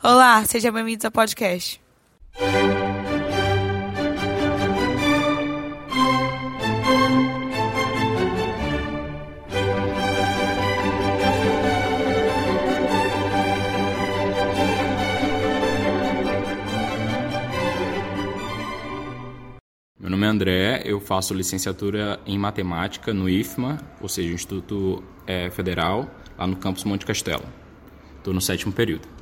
[0.00, 1.80] Olá, sejam bem-vindos ao podcast.
[19.98, 25.50] Meu nome é André, eu faço licenciatura em matemática no IFMA, ou seja, Instituto é,
[25.50, 26.08] Federal,
[26.38, 27.44] lá no campus Monte Castelo.
[28.18, 29.17] Estou no sétimo período.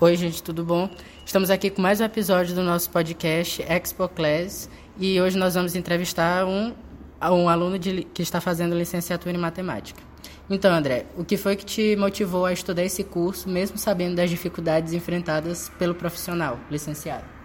[0.00, 0.88] Oi, gente, tudo bom?
[1.26, 5.74] Estamos aqui com mais um episódio do nosso podcast Expo Class e hoje nós vamos
[5.74, 6.72] entrevistar um,
[7.20, 10.00] um aluno de, que está fazendo licenciatura em matemática.
[10.48, 14.30] Então, André, o que foi que te motivou a estudar esse curso, mesmo sabendo das
[14.30, 17.37] dificuldades enfrentadas pelo profissional licenciado?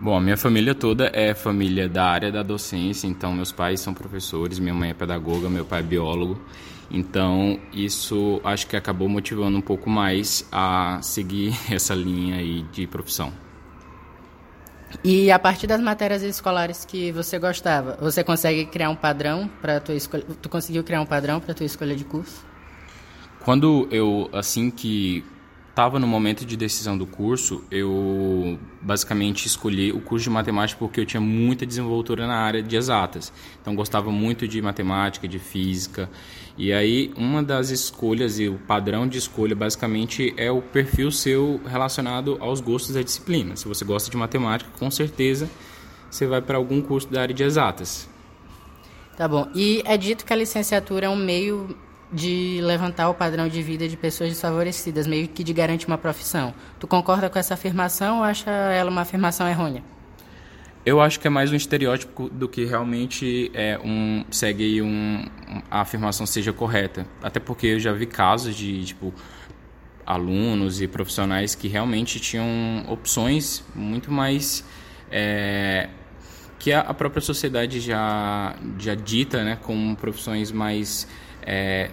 [0.00, 3.92] Bom, a minha família toda é família da área da docência, então meus pais são
[3.92, 6.40] professores, minha mãe é pedagoga, meu pai é biólogo.
[6.90, 12.86] Então, isso acho que acabou motivando um pouco mais a seguir essa linha aí de
[12.86, 13.30] profissão.
[15.04, 19.80] E a partir das matérias escolares que você gostava, você consegue criar um padrão para
[19.80, 20.24] tua escolha?
[20.40, 22.44] Tu conseguiu criar um padrão para tua escolha de curso?
[23.44, 25.24] Quando eu assim que
[25.80, 31.00] estava no momento de decisão do curso, eu basicamente escolhi o curso de matemática porque
[31.00, 33.32] eu tinha muita desenvoltura na área de exatas.
[33.62, 36.10] Então gostava muito de matemática, de física.
[36.58, 41.58] E aí uma das escolhas e o padrão de escolha basicamente é o perfil seu
[41.66, 43.56] relacionado aos gostos da disciplina.
[43.56, 45.48] Se você gosta de matemática, com certeza
[46.10, 48.06] você vai para algum curso da área de exatas.
[49.16, 49.48] Tá bom.
[49.54, 51.74] E é dito que a licenciatura é um meio
[52.12, 56.52] de levantar o padrão de vida de pessoas desfavorecidas, meio que de garantir uma profissão.
[56.78, 59.82] Tu concorda com essa afirmação ou acha ela uma afirmação errônea?
[60.84, 65.26] Eu acho que é mais um estereótipo do que realmente é um segue um,
[65.70, 67.06] a afirmação seja correta.
[67.22, 69.12] Até porque eu já vi casos de tipo
[70.06, 74.64] alunos e profissionais que realmente tinham opções muito mais
[75.10, 75.90] é,
[76.58, 81.06] que a, própria sociedade já já dita, né, como profissões mais
[81.42, 81.90] é,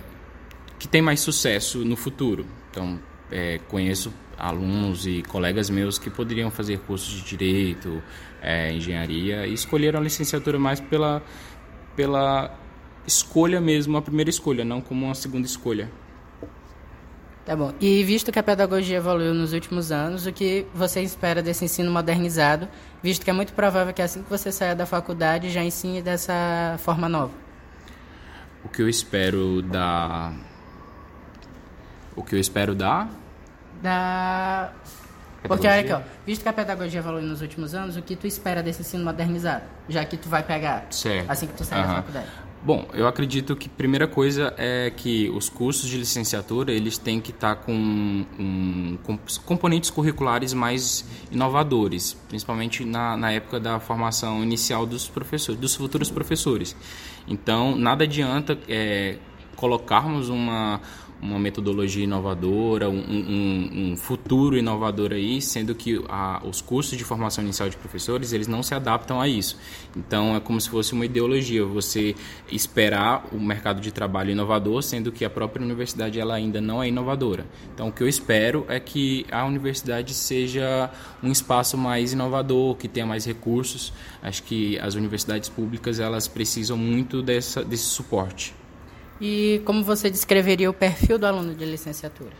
[0.87, 2.45] que tem mais sucesso no futuro.
[2.71, 2.97] Então,
[3.29, 8.01] é, conheço alunos e colegas meus que poderiam fazer cursos de direito,
[8.41, 11.21] é, engenharia e escolheram a licenciatura mais pela,
[11.93, 12.57] pela
[13.05, 15.91] escolha mesmo, a primeira escolha, não como uma segunda escolha.
[17.45, 17.73] Tá bom.
[17.81, 21.91] E visto que a pedagogia evoluiu nos últimos anos, o que você espera desse ensino
[21.91, 22.67] modernizado,
[23.03, 26.77] visto que é muito provável que assim que você saia da faculdade já ensine dessa
[26.79, 27.33] forma nova?
[28.63, 30.33] O que eu espero da
[32.17, 33.07] o que eu espero da?
[33.81, 34.73] Da.
[35.43, 38.27] Porque olha aqui, ó, visto que a pedagogia evoluiu nos últimos anos, o que tu
[38.27, 39.63] espera desse ensino modernizado?
[39.87, 41.29] Já que tu vai pegar certo.
[41.29, 41.87] assim que tu sair uhum.
[41.87, 42.27] da faculdade.
[42.63, 47.29] Bom, eu acredito que primeira coisa é que os cursos de licenciatura eles têm que
[47.29, 54.43] estar tá com, um, com componentes curriculares mais inovadores, principalmente na, na época da formação
[54.43, 56.75] inicial dos professores, dos futuros professores.
[57.27, 59.17] Então, nada adianta é,
[59.55, 60.81] colocarmos uma
[61.21, 67.03] uma metodologia inovadora, um, um, um, futuro inovador aí, sendo que a, os cursos de
[67.03, 69.57] formação inicial de professores eles não se adaptam a isso.
[69.95, 72.15] Então é como se fosse uma ideologia, você
[72.51, 76.87] esperar o mercado de trabalho inovador, sendo que a própria universidade ela ainda não é
[76.87, 77.45] inovadora.
[77.73, 80.91] Então o que eu espero é que a universidade seja
[81.23, 83.91] um espaço mais inovador, que tenha mais recursos.
[84.21, 88.53] Acho que as universidades públicas elas precisam muito dessa, desse suporte.
[89.19, 92.33] E como você descreveria o perfil do aluno de licenciatura?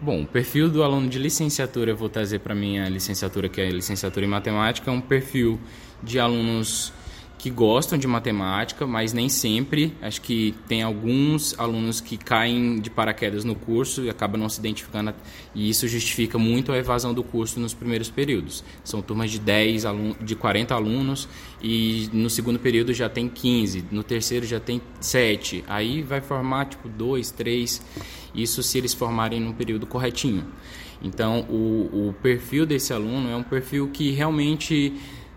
[0.00, 3.66] Bom, o perfil do aluno de licenciatura, eu vou trazer para minha licenciatura, que é
[3.66, 5.58] a licenciatura em matemática, é um perfil
[6.02, 6.92] de alunos
[7.38, 9.92] que gostam de matemática, mas nem sempre.
[10.00, 14.58] Acho que tem alguns alunos que caem de paraquedas no curso e acabam não se
[14.58, 15.14] identificando,
[15.54, 18.64] e isso justifica muito a evasão do curso nos primeiros períodos.
[18.82, 21.28] São turmas de 10 alunos, de 40 alunos
[21.62, 25.64] e no segundo período já tem 15, no terceiro já tem 7.
[25.66, 27.82] Aí vai formar tipo 2, 3,
[28.34, 30.46] isso se eles formarem num período corretinho.
[31.02, 34.94] Então, o, o perfil desse aluno é um perfil que realmente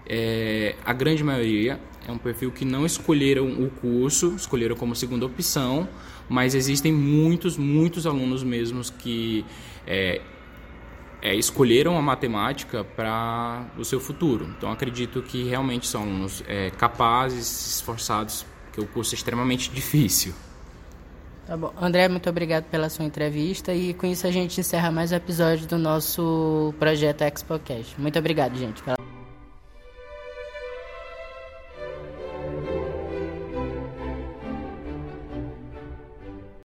[0.10, 5.26] é, a grande maioria é um perfil que não escolheram o curso, escolheram como segunda
[5.28, 5.88] opção,
[6.28, 9.46] mas existem muitos, muitos alunos mesmos que
[9.86, 10.22] é,
[11.22, 14.50] é, escolheram a matemática para o seu futuro.
[14.58, 20.34] Então acredito que realmente são alunos é, capazes, esforçados, porque o curso é extremamente difícil.
[21.46, 21.74] Tá bom.
[21.80, 25.68] André, muito obrigado pela sua entrevista e com isso a gente encerra mais um episódio
[25.68, 28.00] do nosso projeto ExpoCast.
[28.00, 28.84] Muito obrigado, gente.